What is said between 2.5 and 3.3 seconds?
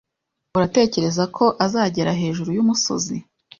yumusozi